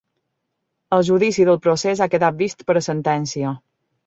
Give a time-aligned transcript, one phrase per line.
[0.97, 3.55] El judici del procés ha quedat vist per a sentència.